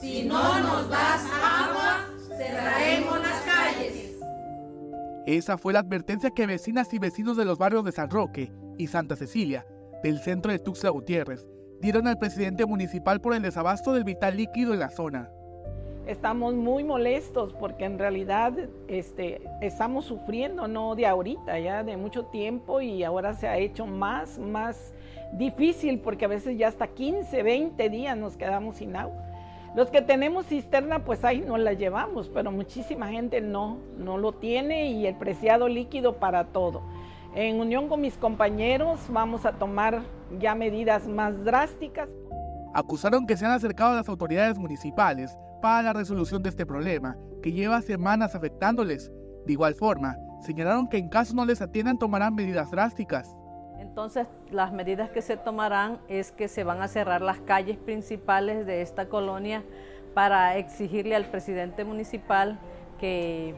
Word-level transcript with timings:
Si 0.00 0.24
no 0.24 0.60
nos 0.60 0.88
das 0.88 1.26
agua, 1.30 2.06
cerraremos 2.34 3.20
las 3.20 3.42
calles. 3.42 4.18
Esa 5.26 5.58
fue 5.58 5.74
la 5.74 5.80
advertencia 5.80 6.30
que 6.30 6.46
vecinas 6.46 6.94
y 6.94 6.98
vecinos 6.98 7.36
de 7.36 7.44
los 7.44 7.58
barrios 7.58 7.84
de 7.84 7.92
San 7.92 8.08
Roque 8.08 8.50
y 8.78 8.86
Santa 8.86 9.14
Cecilia, 9.14 9.66
del 10.02 10.18
centro 10.20 10.52
de 10.52 10.58
Tuxtla 10.58 10.88
Gutiérrez, 10.88 11.46
dieron 11.82 12.08
al 12.08 12.18
presidente 12.18 12.64
municipal 12.64 13.20
por 13.20 13.34
el 13.34 13.42
desabasto 13.42 13.92
del 13.92 14.04
vital 14.04 14.38
líquido 14.38 14.72
en 14.72 14.80
la 14.80 14.88
zona. 14.88 15.30
Estamos 16.06 16.54
muy 16.54 16.82
molestos 16.82 17.52
porque 17.52 17.84
en 17.84 17.98
realidad 17.98 18.54
este, 18.88 19.42
estamos 19.60 20.06
sufriendo, 20.06 20.66
no 20.66 20.94
de 20.94 21.06
ahorita, 21.06 21.58
ya 21.58 21.84
de 21.84 21.98
mucho 21.98 22.24
tiempo 22.24 22.80
y 22.80 23.04
ahora 23.04 23.34
se 23.34 23.48
ha 23.48 23.58
hecho 23.58 23.84
más, 23.84 24.38
más 24.38 24.94
difícil 25.34 26.00
porque 26.00 26.24
a 26.24 26.28
veces 26.28 26.56
ya 26.56 26.68
hasta 26.68 26.86
15, 26.88 27.42
20 27.42 27.90
días 27.90 28.16
nos 28.16 28.38
quedamos 28.38 28.78
sin 28.78 28.96
agua. 28.96 29.29
Los 29.74 29.88
que 29.90 30.02
tenemos 30.02 30.46
cisterna, 30.46 31.04
pues 31.04 31.24
ahí 31.24 31.40
no 31.40 31.56
la 31.56 31.74
llevamos, 31.74 32.28
pero 32.28 32.50
muchísima 32.50 33.08
gente 33.08 33.40
no, 33.40 33.78
no 33.98 34.18
lo 34.18 34.32
tiene 34.32 34.90
y 34.90 35.06
el 35.06 35.14
preciado 35.14 35.68
líquido 35.68 36.16
para 36.16 36.46
todo. 36.46 36.82
En 37.36 37.60
unión 37.60 37.88
con 37.88 38.00
mis 38.00 38.16
compañeros 38.16 38.98
vamos 39.08 39.46
a 39.46 39.52
tomar 39.52 40.02
ya 40.40 40.56
medidas 40.56 41.06
más 41.06 41.44
drásticas. 41.44 42.08
Acusaron 42.74 43.26
que 43.26 43.36
se 43.36 43.46
han 43.46 43.52
acercado 43.52 43.92
a 43.92 43.96
las 43.96 44.08
autoridades 44.08 44.58
municipales 44.58 45.36
para 45.62 45.82
la 45.82 45.92
resolución 45.92 46.42
de 46.42 46.48
este 46.48 46.66
problema, 46.66 47.16
que 47.40 47.52
lleva 47.52 47.80
semanas 47.80 48.34
afectándoles. 48.34 49.12
De 49.46 49.52
igual 49.52 49.74
forma, 49.74 50.16
señalaron 50.40 50.88
que 50.88 50.98
en 50.98 51.08
caso 51.08 51.34
no 51.34 51.44
les 51.44 51.62
atiendan 51.62 51.98
tomarán 51.98 52.34
medidas 52.34 52.72
drásticas. 52.72 53.36
Entonces, 53.90 54.28
las 54.52 54.72
medidas 54.72 55.10
que 55.10 55.20
se 55.20 55.36
tomarán 55.36 55.98
es 56.06 56.30
que 56.30 56.46
se 56.46 56.62
van 56.62 56.80
a 56.80 56.86
cerrar 56.86 57.22
las 57.22 57.40
calles 57.40 57.76
principales 57.76 58.64
de 58.64 58.82
esta 58.82 59.06
colonia 59.06 59.64
para 60.14 60.56
exigirle 60.58 61.16
al 61.16 61.24
presidente 61.24 61.84
municipal 61.84 62.60
que 63.00 63.56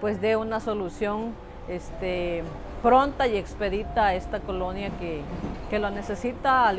pues 0.00 0.20
dé 0.20 0.36
una 0.36 0.60
solución 0.60 1.34
este, 1.68 2.44
pronta 2.84 3.26
y 3.26 3.36
expedita 3.36 4.06
a 4.06 4.14
esta 4.14 4.38
colonia 4.38 4.90
que, 5.00 5.22
que 5.70 5.80
lo 5.80 5.90
necesita, 5.90 6.72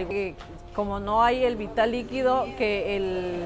como 0.73 1.01
no 1.01 1.21
hay 1.21 1.43
el 1.43 1.57
vital 1.57 1.91
líquido, 1.91 2.45
que 2.57 2.95
el 2.95 3.45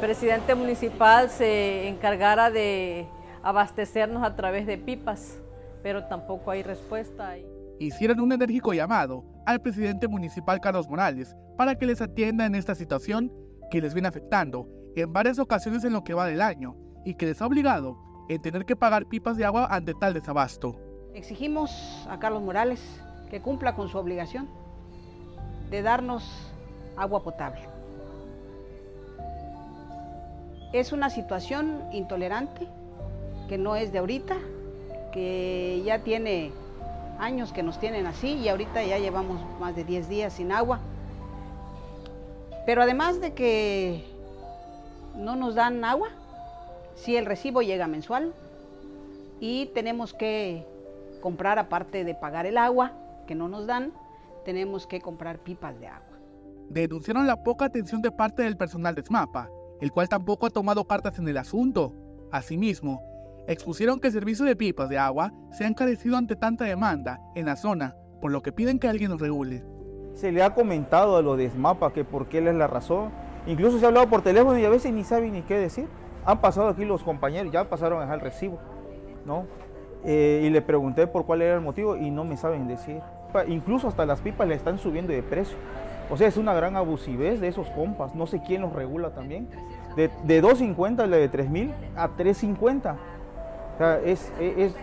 presidente 0.00 0.56
municipal 0.56 1.30
se 1.30 1.86
encargara 1.86 2.50
de 2.50 3.06
abastecernos 3.44 4.24
a 4.24 4.34
través 4.34 4.66
de 4.66 4.78
pipas, 4.78 5.38
pero 5.80 6.06
tampoco 6.06 6.50
hay 6.50 6.64
respuesta. 6.64 7.36
Hicieron 7.80 8.20
un 8.20 8.32
enérgico 8.32 8.72
llamado 8.72 9.24
al 9.46 9.62
presidente 9.62 10.08
municipal 10.08 10.60
Carlos 10.60 10.88
Morales 10.88 11.36
para 11.56 11.76
que 11.76 11.86
les 11.86 12.00
atienda 12.00 12.44
en 12.44 12.56
esta 12.56 12.74
situación 12.74 13.32
que 13.70 13.80
les 13.80 13.94
viene 13.94 14.08
afectando 14.08 14.68
en 14.96 15.12
varias 15.12 15.38
ocasiones 15.38 15.84
en 15.84 15.92
lo 15.92 16.02
que 16.02 16.14
va 16.14 16.26
del 16.26 16.42
año 16.42 16.76
y 17.04 17.14
que 17.14 17.26
les 17.26 17.40
ha 17.40 17.46
obligado 17.46 17.96
en 18.28 18.42
tener 18.42 18.64
que 18.64 18.74
pagar 18.74 19.06
pipas 19.06 19.36
de 19.36 19.44
agua 19.44 19.68
ante 19.70 19.94
tal 19.94 20.12
desabasto. 20.12 20.76
Exigimos 21.14 22.06
a 22.10 22.18
Carlos 22.18 22.42
Morales 22.42 22.80
que 23.30 23.40
cumpla 23.40 23.76
con 23.76 23.88
su 23.88 23.96
obligación 23.96 24.48
de 25.70 25.82
darnos 25.82 26.52
agua 26.96 27.22
potable. 27.22 27.60
Es 30.72 30.92
una 30.92 31.10
situación 31.10 31.84
intolerante 31.92 32.66
que 33.48 33.56
no 33.56 33.76
es 33.76 33.92
de 33.92 33.98
ahorita, 33.98 34.36
que 35.12 35.82
ya 35.84 36.00
tiene 36.00 36.52
años 37.18 37.52
que 37.52 37.62
nos 37.62 37.78
tienen 37.78 38.06
así 38.06 38.34
y 38.34 38.48
ahorita 38.48 38.82
ya 38.84 38.98
llevamos 38.98 39.40
más 39.60 39.74
de 39.74 39.84
10 39.84 40.08
días 40.08 40.32
sin 40.32 40.52
agua. 40.52 40.80
Pero 42.66 42.82
además 42.82 43.20
de 43.20 43.32
que 43.32 44.04
no 45.14 45.36
nos 45.36 45.54
dan 45.54 45.84
agua, 45.84 46.08
si 46.94 47.16
el 47.16 47.26
recibo 47.26 47.62
llega 47.62 47.86
mensual 47.86 48.34
y 49.40 49.66
tenemos 49.66 50.14
que 50.14 50.66
comprar, 51.20 51.58
aparte 51.58 52.04
de 52.04 52.14
pagar 52.14 52.46
el 52.46 52.58
agua 52.58 52.92
que 53.26 53.34
no 53.34 53.48
nos 53.48 53.66
dan, 53.66 53.92
tenemos 54.44 54.86
que 54.86 55.00
comprar 55.00 55.38
pipas 55.38 55.78
de 55.80 55.88
agua. 55.88 56.18
Denunciaron 56.68 57.26
la 57.26 57.42
poca 57.42 57.64
atención 57.64 58.02
de 58.02 58.10
parte 58.10 58.42
del 58.42 58.56
personal 58.56 58.94
de 58.94 59.02
SMAPA, 59.02 59.50
el 59.80 59.92
cual 59.92 60.08
tampoco 60.08 60.46
ha 60.46 60.50
tomado 60.50 60.84
cartas 60.84 61.18
en 61.18 61.28
el 61.28 61.38
asunto. 61.38 61.92
Asimismo, 62.30 63.02
expusieron 63.48 63.98
que 63.98 64.06
el 64.06 64.12
servicio 64.12 64.44
de 64.44 64.54
pipas 64.54 64.88
de 64.88 64.98
agua 64.98 65.32
se 65.50 65.64
ha 65.64 65.68
encarecido 65.68 66.16
ante 66.16 66.36
tanta 66.36 66.64
demanda 66.64 67.18
en 67.34 67.46
la 67.46 67.56
zona, 67.56 67.96
por 68.20 68.30
lo 68.30 68.42
que 68.42 68.52
piden 68.52 68.78
que 68.78 68.88
alguien 68.88 69.10
los 69.10 69.20
regule. 69.20 69.64
Se 70.14 70.30
le 70.30 70.42
ha 70.42 70.54
comentado 70.54 71.16
a 71.16 71.22
lo 71.22 71.36
de 71.36 71.50
SMAPA 71.50 71.92
que 71.92 72.04
por 72.04 72.28
qué 72.28 72.38
es 72.38 72.54
la 72.54 72.66
razón. 72.66 73.10
Incluso 73.46 73.78
se 73.78 73.84
ha 73.84 73.88
hablado 73.88 74.08
por 74.08 74.22
teléfono 74.22 74.58
y 74.58 74.64
a 74.64 74.68
veces 74.68 74.92
ni 74.92 75.02
saben 75.02 75.32
ni 75.32 75.42
qué 75.42 75.56
decir 75.56 75.88
han 76.28 76.42
pasado 76.42 76.68
aquí 76.68 76.84
los 76.84 77.02
compañeros, 77.02 77.50
ya 77.50 77.64
pasaron 77.70 77.98
a 77.98 78.02
dejar 78.02 78.16
el 78.16 78.20
recibo, 78.20 78.58
¿no? 79.24 79.46
Eh, 80.04 80.42
y 80.44 80.50
le 80.50 80.60
pregunté 80.60 81.06
por 81.06 81.24
cuál 81.24 81.40
era 81.40 81.54
el 81.54 81.62
motivo 81.62 81.96
y 81.96 82.10
no 82.10 82.24
me 82.24 82.36
saben 82.36 82.68
decir. 82.68 83.00
Incluso 83.46 83.88
hasta 83.88 84.04
las 84.04 84.20
pipas 84.20 84.46
le 84.46 84.54
están 84.54 84.78
subiendo 84.78 85.12
de 85.12 85.22
precio. 85.22 85.56
O 86.10 86.18
sea, 86.18 86.28
es 86.28 86.36
una 86.36 86.52
gran 86.52 86.76
abusivez 86.76 87.40
de 87.40 87.48
esos 87.48 87.70
compas. 87.70 88.14
No 88.14 88.26
sé 88.26 88.42
quién 88.46 88.60
los 88.60 88.74
regula 88.74 89.14
también. 89.14 89.48
De, 89.96 90.10
de 90.24 90.42
2.50 90.42 91.06
la 91.06 91.16
de 91.16 91.30
3.000 91.30 91.72
a 91.96 92.10
3.50. 92.10 92.96
O 93.78 93.80
sea, 93.80 94.00
es, 94.00 94.32
es, 94.40 94.74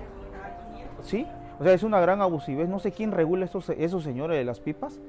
sí, 1.03 1.27
o 1.59 1.63
sea, 1.65 1.73
es 1.73 1.83
una 1.83 1.99
gran 1.99 2.21
abusivez. 2.21 2.69
No 2.69 2.79
sé 2.79 2.93
quién 2.93 3.11
regula 3.11 3.43
esos, 3.43 3.69
esos 3.71 4.05
señores 4.05 4.37
de 4.37 4.45
las 4.45 4.61
pipas 4.61 5.01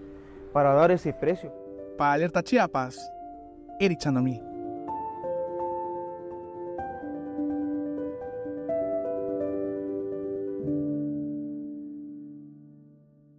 para 0.52 0.74
dar 0.74 0.91
ese 0.91 1.12
precio. 1.12 1.52
Para 1.96 2.14
Alerta 2.14 2.42
Chiapas, 2.42 2.98
Eric 3.78 4.00
Chandomí. 4.00 4.42